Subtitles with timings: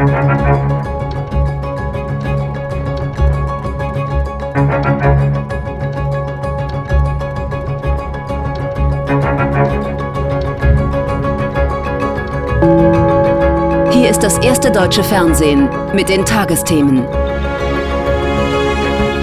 [0.00, 0.08] Hier
[14.08, 17.06] ist das erste deutsche Fernsehen mit den Tagesthemen.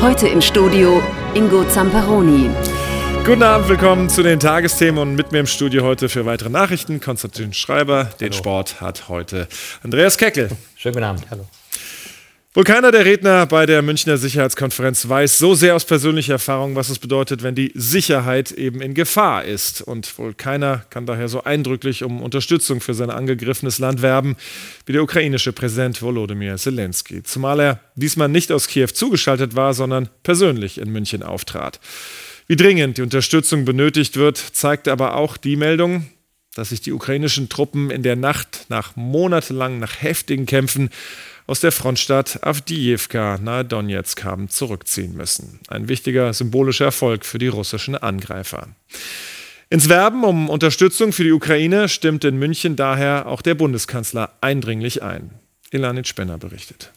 [0.04, 1.02] Heute im Studio
[1.34, 2.52] Ingo Zamperoni.
[3.28, 7.02] Guten Abend, willkommen zu den Tagesthemen und mit mir im Studio heute für weitere Nachrichten
[7.02, 8.06] Konstantin Schreiber.
[8.22, 8.38] Den Hallo.
[8.38, 9.50] Sport hat heute
[9.84, 10.48] Andreas Keckel.
[10.78, 11.30] Schönen guten Abend.
[11.30, 11.46] Hallo.
[12.54, 16.88] Wohl keiner der Redner bei der Münchner Sicherheitskonferenz weiß so sehr aus persönlicher Erfahrung, was
[16.88, 19.82] es bedeutet, wenn die Sicherheit eben in Gefahr ist.
[19.82, 24.38] Und wohl keiner kann daher so eindrücklich um Unterstützung für sein angegriffenes Land werben
[24.86, 27.24] wie der ukrainische Präsident Volodymyr Zelensky.
[27.24, 31.82] Zumal er diesmal nicht aus Kiew zugeschaltet war, sondern persönlich in München auftrat.
[32.50, 36.08] Wie dringend die Unterstützung benötigt wird, zeigt aber auch die Meldung,
[36.56, 40.90] dass sich die ukrainischen Truppen in der Nacht nach monatelang nach heftigen Kämpfen
[41.46, 45.60] aus der Frontstadt Avdiivka nahe Donetsk haben zurückziehen müssen.
[45.68, 48.70] Ein wichtiger symbolischer Erfolg für die russischen Angreifer.
[49.70, 55.04] Ins Werben um Unterstützung für die Ukraine stimmt in München daher auch der Bundeskanzler eindringlich
[55.04, 55.32] ein.
[55.72, 56.94] Elanit Spenner berichtet.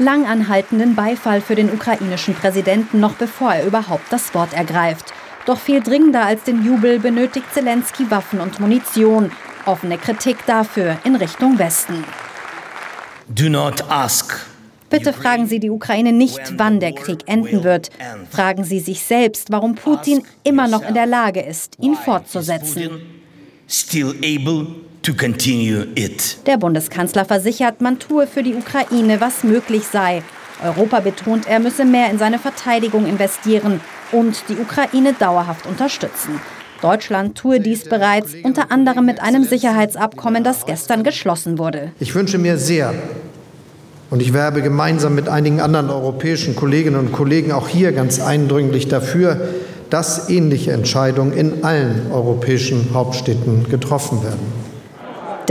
[0.00, 5.12] Langanhaltenden Beifall für den ukrainischen Präsidenten noch bevor er überhaupt das Wort ergreift.
[5.44, 9.30] Doch viel dringender als den Jubel benötigt Zelensky Waffen und Munition.
[9.66, 12.02] Offene Kritik dafür in Richtung Westen.
[13.28, 14.46] Do not ask.
[14.88, 17.90] Bitte fragen Sie die Ukraine nicht, wann der Krieg enden wird.
[18.30, 23.02] Fragen Sie sich selbst, warum Putin immer noch in der Lage ist, ihn fortzusetzen.
[26.46, 30.22] Der Bundeskanzler versichert, man tue für die Ukraine, was möglich sei.
[30.62, 33.80] Europa betont, er müsse mehr in seine Verteidigung investieren
[34.12, 36.40] und die Ukraine dauerhaft unterstützen.
[36.82, 41.92] Deutschland tue dies bereits, unter anderem mit einem Sicherheitsabkommen, das gestern geschlossen wurde.
[41.98, 42.92] Ich wünsche mir sehr,
[44.10, 48.88] und ich werbe gemeinsam mit einigen anderen europäischen Kolleginnen und Kollegen auch hier ganz eindringlich
[48.88, 49.40] dafür,
[49.88, 54.69] dass ähnliche Entscheidungen in allen europäischen Hauptstädten getroffen werden.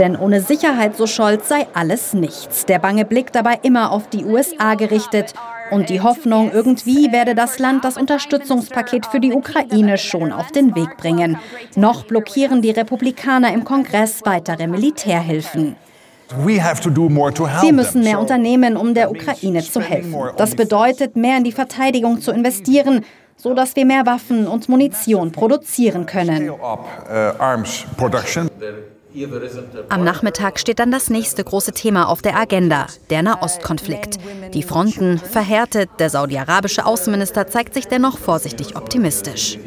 [0.00, 2.64] Denn ohne Sicherheit, so Scholz, sei alles nichts.
[2.64, 5.34] Der bange Blick dabei immer auf die USA gerichtet.
[5.70, 10.74] Und die Hoffnung, irgendwie werde das Land das Unterstützungspaket für die Ukraine schon auf den
[10.74, 11.36] Weg bringen.
[11.76, 15.76] Noch blockieren die Republikaner im Kongress weitere Militärhilfen.
[16.44, 20.14] Wir müssen mehr unternehmen, um der Ukraine zu helfen.
[20.38, 23.04] Das bedeutet, mehr in die Verteidigung zu investieren,
[23.36, 26.50] so dass wir mehr Waffen und Munition produzieren können.
[29.88, 34.18] Am Nachmittag steht dann das nächste große Thema auf der Agenda, der Nahostkonflikt.
[34.54, 39.58] Die Fronten verhärtet, der saudi-arabische Außenminister zeigt sich dennoch vorsichtig optimistisch.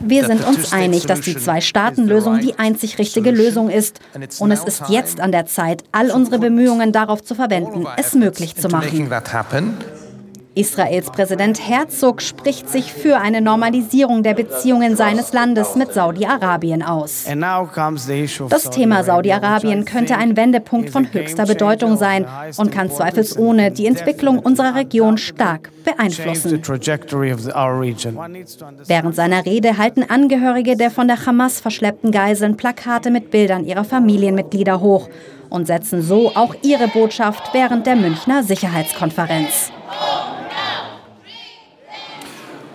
[0.00, 4.00] Wir sind uns einig, dass die Zwei-Staaten-Lösung die einzig richtige Lösung ist.
[4.38, 8.54] Und es ist jetzt an der Zeit, all unsere Bemühungen darauf zu verwenden, es möglich
[8.56, 9.10] zu machen.
[10.58, 17.26] Israels Präsident Herzog spricht sich für eine Normalisierung der Beziehungen seines Landes mit Saudi-Arabien aus.
[18.48, 22.26] Das Thema Saudi-Arabien könnte ein Wendepunkt von höchster Bedeutung sein
[22.56, 26.60] und kann zweifelsohne die Entwicklung unserer Region stark beeinflussen.
[28.86, 33.84] Während seiner Rede halten Angehörige der von der Hamas verschleppten Geiseln Plakate mit Bildern ihrer
[33.84, 35.08] Familienmitglieder hoch
[35.50, 39.70] und setzen so auch ihre Botschaft während der Münchner Sicherheitskonferenz.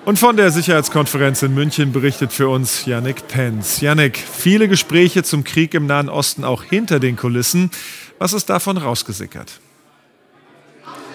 [0.05, 3.79] Und von der Sicherheitskonferenz in München berichtet für uns Yannick Penz.
[3.79, 7.71] Yannick, viele Gespräche zum Krieg im Nahen Osten auch hinter den Kulissen.
[8.19, 9.61] Was ist davon rausgesickert?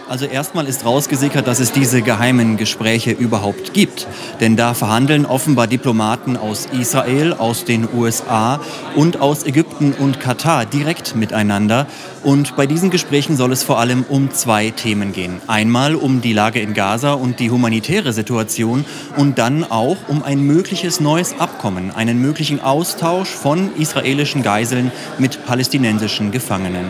[0.08, 4.06] Also erstmal ist rausgesickert, dass es diese geheimen Gespräche überhaupt gibt.
[4.40, 8.58] Denn da verhandeln offenbar Diplomaten aus Israel, aus den USA
[8.96, 11.86] und aus Ägypten und Katar direkt miteinander.
[12.24, 15.42] Und bei diesen Gesprächen soll es vor allem um zwei Themen gehen.
[15.46, 18.86] Einmal um die Lage in Gaza und die humanitäre Situation
[19.18, 25.44] und dann auch um ein mögliches neues Abkommen, einen möglichen Austausch von israelischen Geiseln mit
[25.44, 26.86] palästinensischen Gefangenen.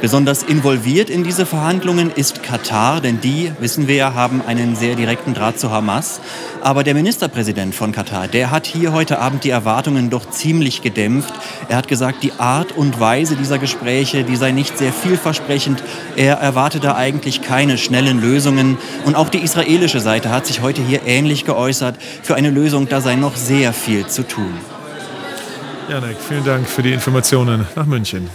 [0.00, 4.94] Besonders involviert in diese Verhandlungen ist Katar, denn die, wissen wir ja, haben einen sehr
[4.94, 6.22] direkten Draht zu Hamas.
[6.62, 11.34] Aber der Ministerpräsident von Katar, der hat hier heute Abend die Erwartungen doch ziemlich gedämpft.
[11.68, 15.82] Er hat gesagt, die Art und Weise dieser Gespräche, die sei nicht sehr vielversprechend.
[16.16, 18.78] Er erwarte da eigentlich keine schnellen Lösungen.
[19.04, 21.96] Und auch die israelische Seite hat sich heute hier ähnlich geäußert.
[22.22, 24.54] Für eine Lösung, da sei noch sehr viel zu tun.
[25.90, 28.30] Janek, vielen Dank für die Informationen nach München.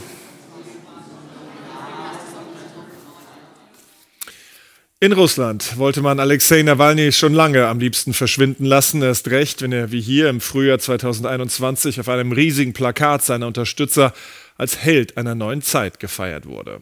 [5.02, 9.74] In Russland wollte man Alexei Nawalny schon lange am liebsten verschwinden lassen, erst recht, wenn
[9.74, 14.14] er wie hier im Frühjahr 2021 auf einem riesigen Plakat seiner Unterstützer
[14.58, 16.80] als Held einer neuen Zeit gefeiert wurde.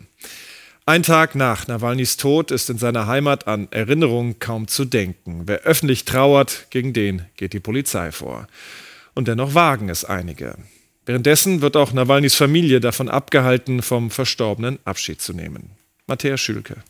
[0.85, 5.43] Ein Tag nach Nawalnys Tod ist in seiner Heimat an Erinnerungen kaum zu denken.
[5.47, 8.47] Wer öffentlich trauert, gegen den geht die Polizei vor.
[9.15, 10.55] Und dennoch wagen es einige.
[11.07, 15.71] Währenddessen wird auch Nawalnys Familie davon abgehalten, vom Verstorbenen Abschied zu nehmen.
[16.05, 16.83] Matthäa Schülke.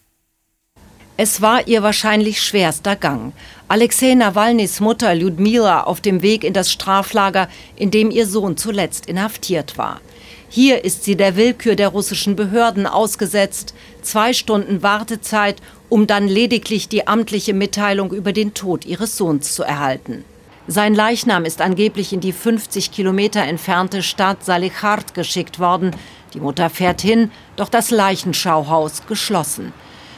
[1.16, 3.34] Es war ihr wahrscheinlich schwerster Gang.
[3.68, 9.06] Alexei Nawalnys Mutter Lyudmila auf dem Weg in das Straflager, in dem ihr Sohn zuletzt
[9.06, 10.02] inhaftiert war.
[10.50, 13.76] Hier ist sie der Willkür der russischen Behörden ausgesetzt.
[14.02, 15.58] Zwei Stunden Wartezeit,
[15.88, 20.26] um dann lediglich die amtliche Mitteilung über den Tod ihres Sohns zu erhalten.
[20.66, 25.92] Sein Leichnam ist angeblich in die 50 Kilometer entfernte Stadt Salichard geschickt worden.
[26.34, 29.74] Die Mutter fährt hin, doch das Leichenschauhaus geschlossen.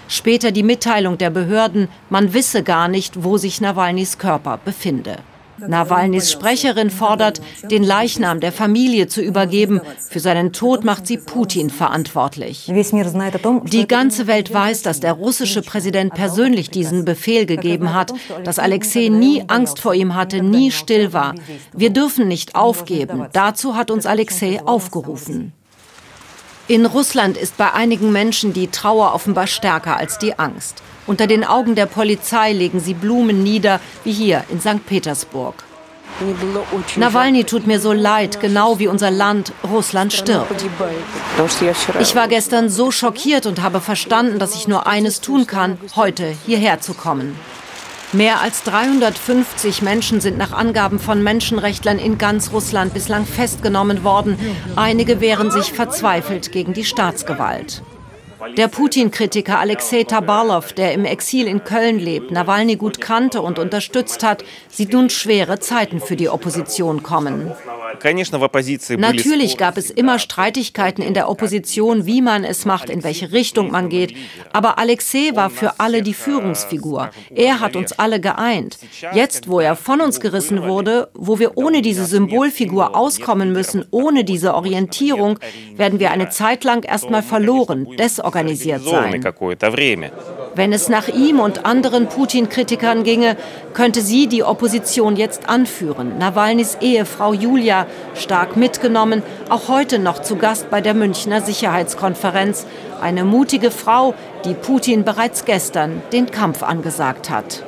[0.08, 5.18] Später die Mitteilung der Behörden, man wisse gar nicht, wo sich Nawalnys Körper befinde.
[5.58, 9.82] Nawalnys Sprecherin fordert, den Leichnam der Familie zu übergeben.
[10.10, 12.66] Für seinen Tod macht sie Putin verantwortlich.
[12.68, 18.14] Die ganze Welt weiß, dass der russische Präsident persönlich diesen Befehl gegeben hat,
[18.44, 21.36] dass Alexei nie Angst vor ihm hatte, nie still war.
[21.74, 23.28] Wir dürfen nicht aufgeben.
[23.32, 25.54] Dazu hat uns Alexei aufgerufen.
[26.68, 30.82] In Russland ist bei einigen Menschen die Trauer offenbar stärker als die Angst.
[31.06, 34.84] Unter den Augen der Polizei legen sie Blumen nieder, wie hier in St.
[34.84, 35.54] Petersburg.
[36.96, 40.66] Nawalny tut mir so leid, genau wie unser Land, Russland stirbt.
[42.00, 46.34] Ich war gestern so schockiert und habe verstanden, dass ich nur eines tun kann, heute
[46.48, 47.38] hierher zu kommen.
[48.14, 54.38] Mehr als 350 Menschen sind nach Angaben von Menschenrechtlern in ganz Russland bislang festgenommen worden.
[54.76, 57.82] Einige wehren sich verzweifelt gegen die Staatsgewalt.
[58.58, 64.24] Der Putin-Kritiker Alexei Tabarlov, der im Exil in Köln lebt, Nawalny gut kannte und unterstützt
[64.24, 67.52] hat, sieht nun schwere Zeiten für die Opposition kommen.
[68.98, 73.72] Natürlich gab es immer Streitigkeiten in der Opposition, wie man es macht, in welche Richtung
[73.72, 74.16] man geht.
[74.54, 77.10] Aber Alexei war für alle die Führungsfigur.
[77.34, 78.78] Er hat uns alle geeint.
[79.14, 84.24] Jetzt, wo er von uns gerissen wurde, wo wir ohne diese Symbolfigur auskommen müssen, ohne
[84.24, 85.40] diese Orientierung,
[85.76, 89.22] werden wir eine Zeit lang erstmal verloren, desorganisiert sein.
[90.56, 93.36] Wenn es nach ihm und anderen Putin-Kritikern ginge,
[93.74, 96.18] könnte sie die Opposition jetzt anführen.
[96.18, 102.66] Nawalnys Ehefrau Julia, stark mitgenommen, auch heute noch zu Gast bei der Münchner Sicherheitskonferenz.
[103.02, 104.14] Eine mutige Frau,
[104.46, 107.64] die Putin bereits gestern den Kampf angesagt hat.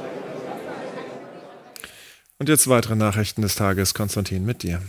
[2.40, 3.94] Und jetzt weitere Nachrichten des Tages.
[3.94, 4.82] Konstantin, mit dir.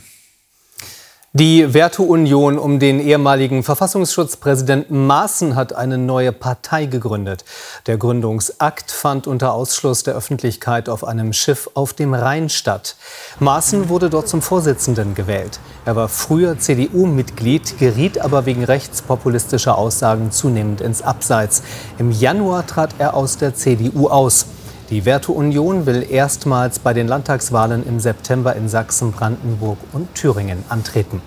[1.34, 7.44] Die Werteunion um den ehemaligen Verfassungsschutzpräsidenten Maaßen hat eine neue Partei gegründet.
[7.86, 12.96] Der Gründungsakt fand unter Ausschluss der Öffentlichkeit auf einem Schiff auf dem Rhein statt.
[13.40, 15.60] Maaßen wurde dort zum Vorsitzenden gewählt.
[15.84, 21.62] Er war früher CDU-Mitglied, geriet aber wegen rechtspopulistischer Aussagen zunehmend ins Abseits.
[21.98, 24.46] Im Januar trat er aus der CDU aus.
[24.90, 31.20] Die Werteunion will erstmals bei den Landtagswahlen im September in Sachsen, Brandenburg und Thüringen antreten.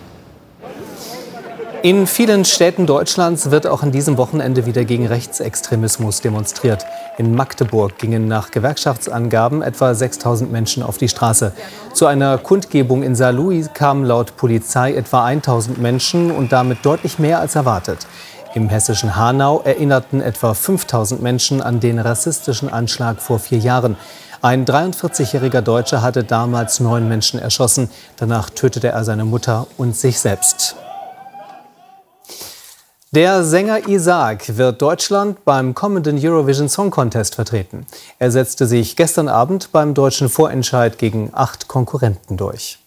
[1.83, 6.85] In vielen Städten Deutschlands wird auch an diesem Wochenende wieder gegen Rechtsextremismus demonstriert.
[7.17, 11.53] In Magdeburg gingen nach Gewerkschaftsangaben etwa 6000 Menschen auf die Straße.
[11.93, 17.39] Zu einer Kundgebung in Saarlouis kamen laut Polizei etwa 1000 Menschen und damit deutlich mehr
[17.39, 18.07] als erwartet.
[18.53, 23.95] Im hessischen Hanau erinnerten etwa 5000 Menschen an den rassistischen Anschlag vor vier Jahren.
[24.41, 27.89] Ein 43-jähriger Deutscher hatte damals neun Menschen erschossen.
[28.17, 30.75] Danach tötete er seine Mutter und sich selbst.
[33.13, 37.85] Der Sänger Isaac wird Deutschland beim kommenden Eurovision Song Contest vertreten.
[38.19, 42.79] Er setzte sich gestern Abend beim deutschen Vorentscheid gegen acht Konkurrenten durch.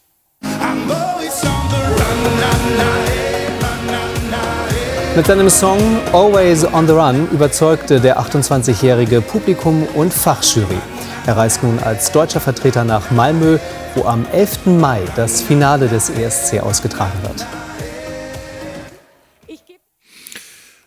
[5.16, 5.78] Mit seinem Song
[6.12, 10.76] Always on the Run überzeugte der 28-jährige Publikum und Fachjury.
[11.24, 13.58] Er reist nun als deutscher Vertreter nach Malmö,
[13.94, 14.66] wo am 11.
[14.66, 17.46] Mai das Finale des ESC ausgetragen wird.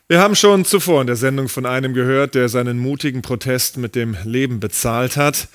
[0.09, 3.95] Wir haben schon zuvor in der Sendung von einem gehört, der seinen mutigen Protest mit
[3.95, 5.47] dem Leben bezahlt hat.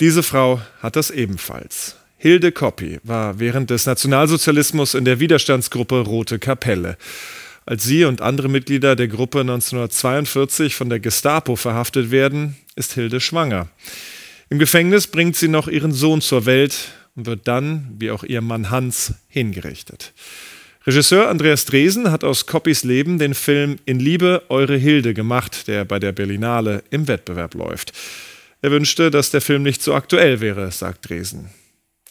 [0.00, 1.96] Diese Frau hat das ebenfalls.
[2.18, 6.98] Hilde Koppi war während des Nationalsozialismus in der Widerstandsgruppe Rote Kapelle.
[7.68, 13.20] Als sie und andere Mitglieder der Gruppe 1942 von der Gestapo verhaftet werden, ist Hilde
[13.20, 13.68] schwanger.
[14.48, 18.40] Im Gefängnis bringt sie noch ihren Sohn zur Welt und wird dann, wie auch ihr
[18.40, 20.14] Mann Hans, hingerichtet.
[20.86, 25.84] Regisseur Andreas Dresen hat aus Coppys Leben den Film In Liebe, Eure Hilde gemacht, der
[25.84, 27.92] bei der Berlinale im Wettbewerb läuft.
[28.62, 31.50] Er wünschte, dass der Film nicht so aktuell wäre, sagt Dresen.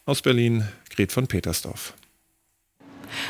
[0.05, 1.95] Aus Berlin, Gret von Petersdorf.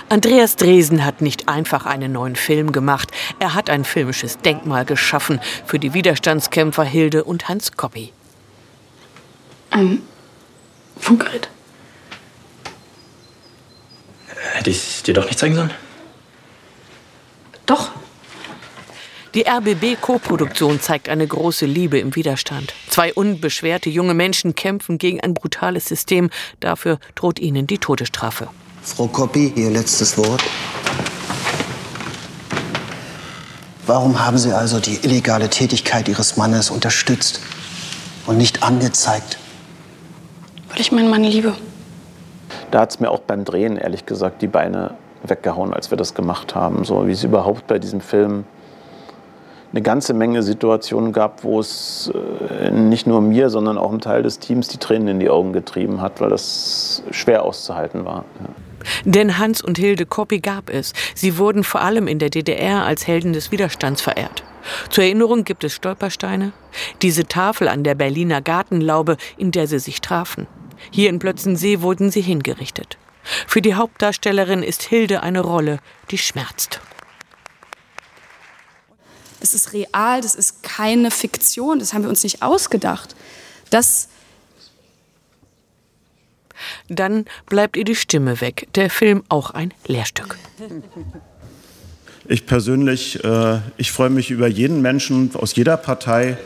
[0.10, 3.12] Andreas Dresen hat nicht einfach einen neuen Film gemacht.
[3.40, 8.14] Er hat ein filmisches Denkmal geschaffen für die Widerstandskämpfer Hilde und Hans Koppi.
[9.70, 10.02] Ein
[11.00, 11.50] Funkgerät.
[14.54, 15.72] Hätte ich es dir doch nicht zeigen sollen?
[17.66, 17.92] Doch.
[19.34, 22.74] Die RBB-Koproduktion zeigt eine große Liebe im Widerstand.
[22.90, 26.30] Zwei unbeschwerte junge Menschen kämpfen gegen ein brutales System.
[26.60, 28.48] Dafür droht ihnen die Todesstrafe.
[28.88, 30.42] Frau Koppi, Ihr letztes Wort.
[33.86, 37.42] Warum haben Sie also die illegale Tätigkeit Ihres Mannes unterstützt
[38.26, 39.38] und nicht angezeigt?
[40.70, 41.54] Weil ich meinen Mann liebe.
[42.72, 46.16] Da hat es mir auch beim Drehen, ehrlich gesagt, die Beine weggehauen, als wir das
[46.16, 46.84] gemacht haben.
[46.84, 48.46] So wie es überhaupt bei diesem Film
[49.74, 52.12] eine ganze Menge Situationen gab, wo es
[52.62, 55.54] äh, nicht nur mir, sondern auch einem Teil des Teams die Tränen in die Augen
[55.54, 58.24] getrieben hat, weil das schwer auszuhalten war.
[58.40, 58.67] Ja.
[59.06, 60.94] Denn Hans und Hilde Koppi gab es.
[61.16, 64.44] Sie wurden vor allem in der DDR als Helden des Widerstands verehrt.
[64.90, 66.52] Zur Erinnerung gibt es Stolpersteine,
[67.02, 70.48] diese Tafel an der Berliner Gartenlaube, in der sie sich trafen.
[70.92, 72.98] Hier in Plötzensee wurden sie hingerichtet.
[73.48, 75.80] Für die Hauptdarstellerin ist Hilde eine Rolle,
[76.12, 76.80] die schmerzt.
[79.40, 83.16] Das ist real, das ist keine Fiktion, das haben wir uns nicht ausgedacht.
[83.70, 84.08] Das
[86.90, 88.68] dann bleibt ihr die Stimme weg.
[88.76, 90.38] Der Film auch ein Lehrstück.
[92.28, 96.38] Ich persönlich, äh, ich freue mich über jeden Menschen aus jeder Partei,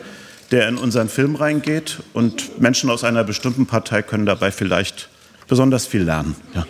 [0.52, 2.04] der in unseren Film reingeht.
[2.14, 5.10] Und Menschen aus einer bestimmten Partei können dabei vielleicht
[5.48, 6.36] besonders viel lernen.
[6.54, 6.66] Ja.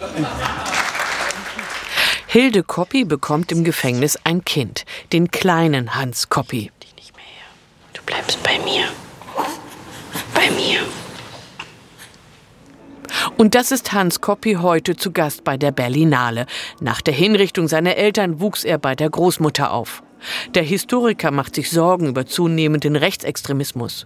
[2.27, 6.71] Hilde Koppi bekommt im Gefängnis ein Kind, den kleinen Hans Koppi.
[7.93, 8.85] Du bleibst bei mir.
[10.33, 10.79] Bei mir.
[13.37, 16.45] Und das ist Hans Koppi heute zu Gast bei der Berlinale.
[16.79, 20.03] Nach der Hinrichtung seiner Eltern wuchs er bei der Großmutter auf.
[20.53, 24.05] Der Historiker macht sich Sorgen über zunehmenden Rechtsextremismus.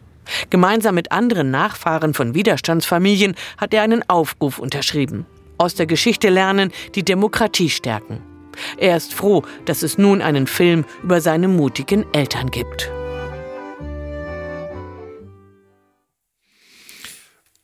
[0.49, 5.25] Gemeinsam mit anderen Nachfahren von Widerstandsfamilien hat er einen Aufruf unterschrieben.
[5.57, 8.21] Aus der Geschichte lernen, die Demokratie stärken.
[8.77, 12.91] Er ist froh, dass es nun einen Film über seine mutigen Eltern gibt.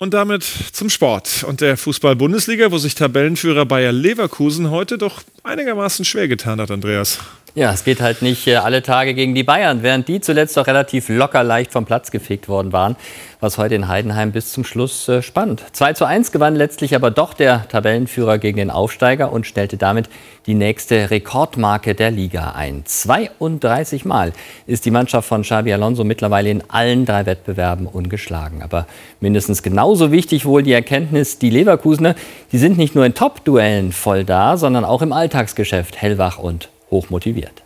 [0.02, 6.06] Und damit zum Sport und der Fußball-Bundesliga, wo sich Tabellenführer Bayer Leverkusen heute doch einigermaßen
[6.06, 7.20] schwer getan hat, Andreas.
[7.54, 10.68] Ja, es geht halt nicht äh, alle Tage gegen die Bayern, während die zuletzt doch
[10.68, 12.96] relativ locker leicht vom Platz gefegt worden waren,
[13.42, 15.62] was heute in Heidenheim bis zum Schluss äh, spannend.
[15.74, 20.08] 2 zu 1 gewann letztlich aber doch der Tabellenführer gegen den Aufsteiger und stellte damit
[20.46, 22.84] die nächste Rekordmarke der Liga ein.
[22.86, 24.32] 32 Mal
[24.66, 28.62] ist die Mannschaft von Xabi Alonso mittlerweile in allen drei Wettbewerben ungeschlagen.
[28.62, 28.88] Aber
[29.20, 32.16] mindestens genauso wichtig wohl die Erkenntnis, die Leverkusener,
[32.54, 37.64] die sind nicht nur in Top-Duellen voll da, sondern auch im Alltagsgeschäft hellwach und hochmotiviert.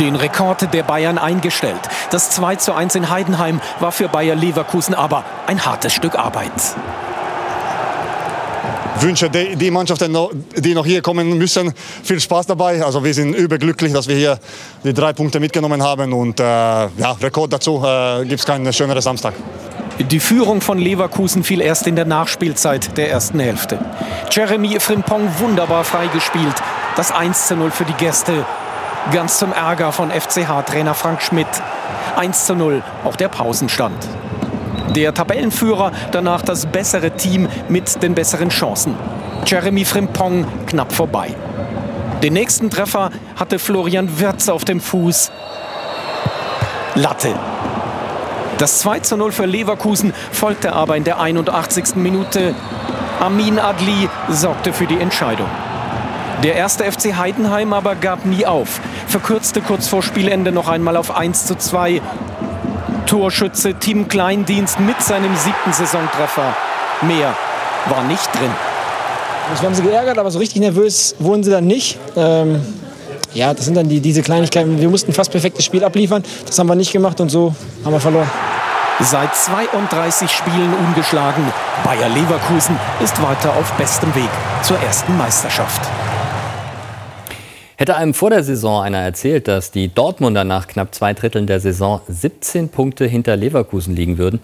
[0.00, 1.80] Den Rekord der Bayern eingestellt.
[2.10, 6.52] Das 2 zu 1 in Heidenheim war für Bayer Leverkusen aber ein hartes Stück Arbeit.
[8.98, 10.16] Ich wünsche die Mannschaften,
[10.56, 11.72] die noch hier kommen müssen,
[12.02, 12.82] viel Spaß dabei.
[12.82, 14.38] Also wir sind überglücklich, dass wir hier
[14.84, 16.14] die drei Punkte mitgenommen haben.
[16.14, 19.34] Und äh, ja, Rekord dazu äh, gibt es keinen schöneren Samstag.
[19.98, 23.78] Die Führung von Leverkusen fiel erst in der Nachspielzeit der ersten Hälfte.
[24.30, 26.54] Jeremy Frimpong wunderbar freigespielt.
[26.96, 28.46] Das 1 zu 0 für die Gäste.
[29.12, 31.46] Ganz zum Ärger von FCH-Trainer Frank Schmidt.
[32.16, 34.08] 1 zu 0, auch der Pausenstand.
[34.94, 38.94] Der Tabellenführer, danach das bessere Team mit den besseren Chancen.
[39.44, 41.34] Jeremy Frimpong knapp vorbei.
[42.22, 45.30] Den nächsten Treffer hatte Florian Wirz auf dem Fuß.
[46.94, 47.34] Latte.
[48.56, 51.96] Das 2 zu 0 für Leverkusen folgte aber in der 81.
[51.96, 52.54] Minute.
[53.20, 55.48] Amin Adli sorgte für die Entscheidung.
[56.42, 58.80] Der erste FC Heidenheim aber gab nie auf.
[59.06, 62.02] Verkürzte kurz vor Spielende noch einmal auf 1 zu 2.
[63.06, 66.54] Torschütze Tim Kleindienst mit seinem siebten Saisontreffer.
[67.02, 67.34] Mehr
[67.88, 68.50] war nicht drin.
[69.50, 71.98] Das haben sie geärgert, aber so richtig nervös wurden sie dann nicht.
[72.16, 72.60] Ähm,
[73.32, 74.78] ja, das sind dann die, diese Kleinigkeiten.
[74.78, 76.22] Wir mussten fast perfektes Spiel abliefern.
[76.46, 78.30] Das haben wir nicht gemacht und so haben wir verloren.
[79.00, 81.44] Seit 32 Spielen ungeschlagen.
[81.84, 84.30] Bayer Leverkusen ist weiter auf bestem Weg
[84.62, 85.82] zur ersten Meisterschaft.
[87.78, 91.60] Hätte einem vor der Saison einer erzählt, dass die Dortmunder nach knapp zwei Dritteln der
[91.60, 94.40] Saison 17 Punkte hinter Leverkusen liegen würden,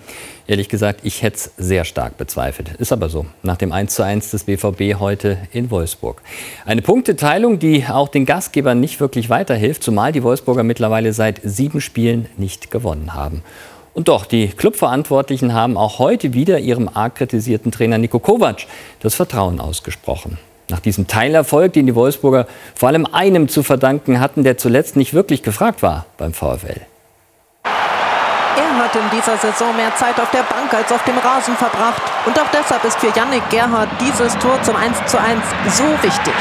[0.46, 2.74] ehrlich gesagt, ich hätte es sehr stark bezweifelt.
[2.78, 6.20] Ist aber so, nach dem 1:1 des BVB heute in Wolfsburg.
[6.66, 11.80] Eine Punkteteilung, die auch den Gastgebern nicht wirklich weiterhilft, zumal die Wolfsburger mittlerweile seit sieben
[11.80, 13.42] Spielen nicht gewonnen haben.
[13.94, 18.66] Und doch, die Clubverantwortlichen haben auch heute wieder ihrem arg kritisierten Trainer Niko Kovac
[19.00, 20.36] das Vertrauen ausgesprochen.
[20.72, 25.12] Nach diesem Teilerfolg, den die Wolfsburger vor allem einem zu verdanken hatten, der zuletzt nicht
[25.12, 26.80] wirklich gefragt war beim VfL.
[27.64, 32.00] Er hat in dieser Saison mehr Zeit auf der Bank als auf dem Rasen verbracht.
[32.24, 36.34] Und auch deshalb ist für Yannick Gerhardt dieses Tor zum 1:1 so wichtig.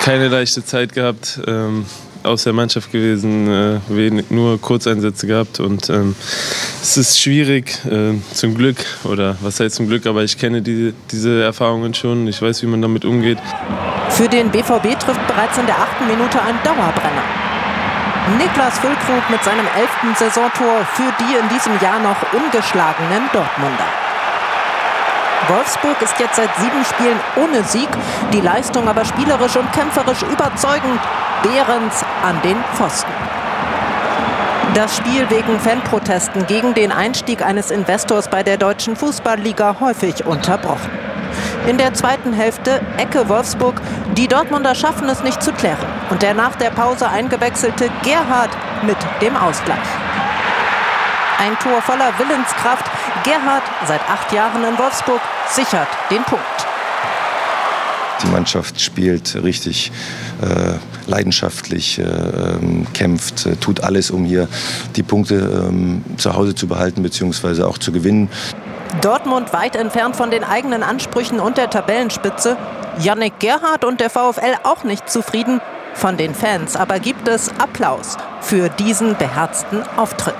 [0.00, 1.40] Keine leichte Zeit gehabt.
[1.48, 1.84] Ähm
[2.26, 6.14] aus der Mannschaft gewesen, äh, wenig, nur Kurzeinsätze gehabt und ähm,
[6.82, 10.92] es ist schwierig, äh, zum Glück, oder was heißt zum Glück, aber ich kenne diese,
[11.10, 13.38] diese Erfahrungen schon, ich weiß, wie man damit umgeht.
[14.10, 17.24] Für den BVB trifft bereits in der achten Minute ein Dauerbrenner.
[18.38, 23.86] Niklas Füllkrug mit seinem elften Saisontor für die in diesem Jahr noch ungeschlagenen Dortmunder.
[25.48, 27.88] Wolfsburg ist jetzt seit sieben Spielen ohne Sieg,
[28.32, 31.00] die Leistung aber spielerisch und kämpferisch überzeugend.
[31.42, 33.12] Behrens an den Pfosten.
[34.74, 40.90] Das Spiel wegen Fanprotesten gegen den Einstieg eines Investors bei der deutschen Fußballliga häufig unterbrochen.
[41.66, 43.80] In der zweiten Hälfte Ecke Wolfsburg.
[44.16, 45.86] Die Dortmunder schaffen es nicht zu klären.
[46.10, 48.50] Und der nach der Pause eingewechselte Gerhard
[48.82, 49.78] mit dem Ausgleich.
[51.38, 52.84] Ein Tor voller Willenskraft.
[53.24, 56.66] Gerhard, seit acht Jahren in Wolfsburg, sichert den Punkt.
[58.22, 59.92] Die Mannschaft spielt richtig
[60.40, 60.74] äh,
[61.06, 64.48] leidenschaftlich, äh, ähm, kämpft, äh, tut alles, um hier
[64.96, 67.62] die Punkte ähm, zu Hause zu behalten bzw.
[67.62, 68.28] auch zu gewinnen.
[69.02, 72.56] Dortmund weit entfernt von den eigenen Ansprüchen und der Tabellenspitze.
[73.00, 75.60] Yannick Gerhardt und der VfL auch nicht zufrieden.
[75.94, 80.34] Von den Fans aber gibt es Applaus für diesen beherzten Auftritt.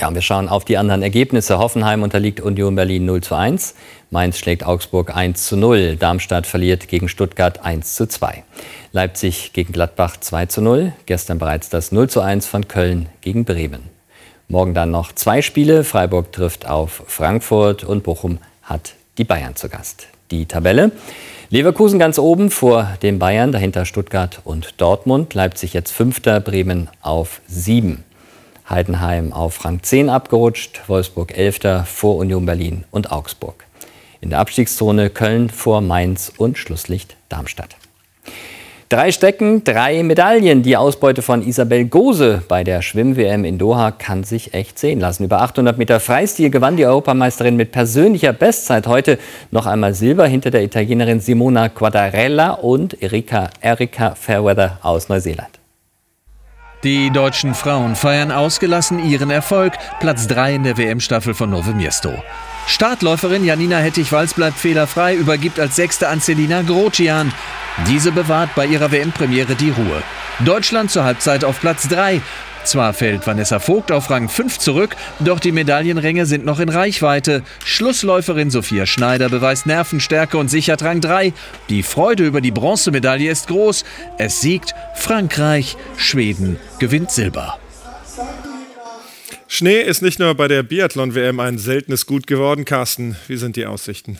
[0.00, 1.58] Ja, und wir schauen auf die anderen Ergebnisse.
[1.58, 3.74] Hoffenheim unterliegt Union Berlin 0 zu 1.
[4.08, 5.96] Mainz schlägt Augsburg 1 zu 0.
[5.96, 8.42] Darmstadt verliert gegen Stuttgart 1 zu 2.
[8.92, 10.94] Leipzig gegen Gladbach 2 zu 0.
[11.04, 13.90] Gestern bereits das 0 zu 1 von Köln gegen Bremen.
[14.48, 15.84] Morgen dann noch zwei Spiele.
[15.84, 20.06] Freiburg trifft auf Frankfurt und Bochum hat die Bayern zu Gast.
[20.30, 20.92] Die Tabelle.
[21.50, 25.34] Leverkusen ganz oben vor den Bayern, dahinter Stuttgart und Dortmund.
[25.34, 28.04] Leipzig jetzt Fünfter, Bremen auf sieben.
[28.70, 31.84] Heidenheim auf Rang 10 abgerutscht, Wolfsburg 11.
[31.84, 33.64] vor Union Berlin und Augsburg.
[34.20, 37.76] In der Abstiegszone Köln vor Mainz und Schlusslicht Darmstadt.
[38.90, 40.64] Drei Stecken, drei Medaillen.
[40.64, 45.22] Die Ausbeute von Isabel Gose bei der Schwimm-WM in Doha kann sich echt sehen lassen.
[45.22, 49.20] Über 800 Meter Freistil gewann die Europameisterin mit persönlicher Bestzeit heute
[49.52, 55.59] noch einmal Silber hinter der Italienerin Simona Quadarella und Erika, Erika Fairweather aus Neuseeland.
[56.82, 62.24] Die deutschen Frauen feiern ausgelassen ihren Erfolg, Platz 3 in der WM-Staffel von Nove Miesto.
[62.66, 67.34] Startläuferin Janina Hettich-Walz bleibt fehlerfrei, übergibt als Sechste an Selina Grosjean.
[67.86, 70.02] Diese bewahrt bei ihrer WM-Premiere die Ruhe.
[70.38, 72.22] Deutschland zur Halbzeit auf Platz 3.
[72.64, 77.42] Zwar fällt Vanessa Vogt auf Rang 5 zurück, doch die Medaillenränge sind noch in Reichweite.
[77.64, 81.32] Schlussläuferin Sophia Schneider beweist Nervenstärke und sichert Rang 3.
[81.68, 83.84] Die Freude über die Bronzemedaille ist groß.
[84.18, 87.58] Es siegt Frankreich, Schweden gewinnt Silber.
[89.48, 92.64] Schnee ist nicht nur bei der Biathlon-WM ein seltenes Gut geworden.
[92.64, 94.18] Carsten, wie sind die Aussichten?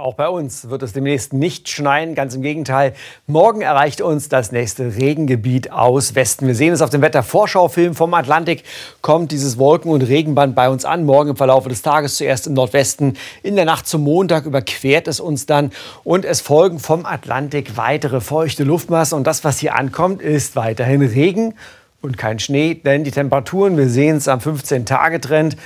[0.00, 2.94] Auch bei uns wird es demnächst nicht schneien, ganz im Gegenteil.
[3.26, 6.46] Morgen erreicht uns das nächste Regengebiet aus Westen.
[6.46, 8.64] Wir sehen es auf dem Wettervorschaufilm vom Atlantik.
[9.02, 11.04] Kommt dieses Wolken- und Regenband bei uns an.
[11.04, 13.18] Morgen im Verlauf des Tages zuerst im Nordwesten.
[13.42, 15.70] In der Nacht zum Montag überquert es uns dann.
[16.02, 19.18] Und es folgen vom Atlantik weitere feuchte Luftmassen.
[19.18, 21.52] Und das, was hier ankommt, ist weiterhin Regen
[22.00, 22.72] und kein Schnee.
[22.72, 25.56] Denn die Temperaturen, wir sehen es am 15-Tage-Trend,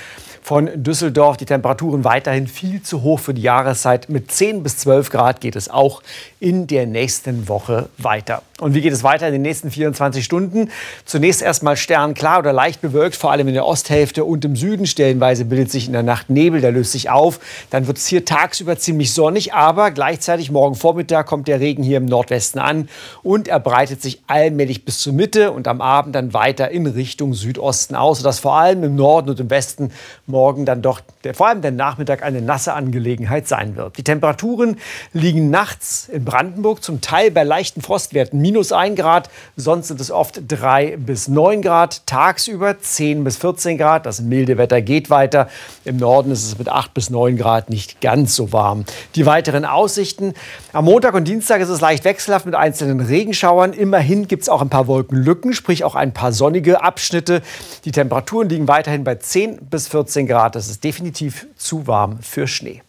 [0.45, 1.37] von Düsseldorf.
[1.37, 4.09] Die Temperaturen weiterhin viel zu hoch für die Jahreszeit.
[4.09, 6.03] Mit 10 bis 12 Grad geht es auch
[6.45, 8.43] in der nächsten Woche weiter.
[8.61, 10.69] Und wie geht es weiter in den nächsten 24 Stunden?
[11.03, 14.85] Zunächst erstmal sternklar oder leicht bewölkt, vor allem in der Osthälfte und im Süden.
[14.85, 17.39] Stellenweise bildet sich in der Nacht Nebel, der löst sich auf.
[17.71, 21.97] Dann wird es hier tagsüber ziemlich sonnig, aber gleichzeitig morgen Vormittag kommt der Regen hier
[21.97, 22.89] im Nordwesten an
[23.23, 27.33] und er breitet sich allmählich bis zur Mitte und am Abend dann weiter in Richtung
[27.33, 29.91] Südosten aus, sodass vor allem im Norden und im Westen
[30.27, 33.97] morgen dann doch der, vor allem der Nachmittag eine nasse Angelegenheit sein wird.
[33.97, 34.77] Die Temperaturen
[35.11, 40.11] liegen nachts in Brandenburg zum Teil bei leichten Frostwerten minus 1 Grad, sonst sind es
[40.11, 44.05] oft 3 bis 9 Grad, tagsüber 10 bis 14 Grad.
[44.05, 45.47] Das milde Wetter geht weiter.
[45.85, 48.83] Im Norden ist es mit 8 bis 9 Grad nicht ganz so warm.
[49.15, 50.33] Die weiteren Aussichten.
[50.73, 53.71] Am Montag und Dienstag ist es leicht wechselhaft mit einzelnen Regenschauern.
[53.71, 57.43] Immerhin gibt es auch ein paar Wolkenlücken, sprich auch ein paar sonnige Abschnitte.
[57.85, 60.55] Die Temperaturen liegen weiterhin bei 10 bis 14 Grad.
[60.55, 62.81] Das ist definitiv zu warm für Schnee.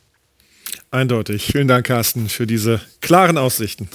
[0.91, 1.47] Eindeutig.
[1.53, 3.89] Vielen Dank, Carsten, für diese klaren Aussichten.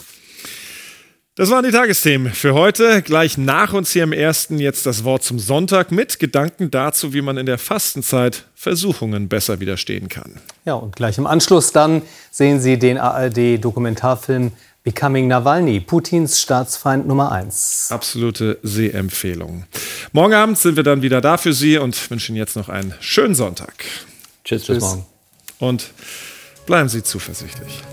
[1.35, 3.01] Das waren die Tagesthemen für heute.
[3.01, 7.21] Gleich nach uns hier im ersten jetzt das Wort zum Sonntag mit Gedanken dazu, wie
[7.21, 10.41] man in der Fastenzeit Versuchungen besser widerstehen kann.
[10.65, 12.01] Ja, und gleich im Anschluss dann
[12.31, 14.51] sehen Sie den ARD-Dokumentarfilm
[14.83, 17.87] Becoming Nawalny, Putins Staatsfeind Nummer 1.
[17.91, 19.65] Absolute Sehempfehlung.
[20.11, 23.35] Morgen Abend sind wir dann wieder da für Sie und wünschen jetzt noch einen schönen
[23.35, 23.85] Sonntag.
[24.43, 25.05] Tschüss, bis morgen.
[25.59, 25.91] Und
[26.71, 27.83] bleiben Sie zuversichtlich.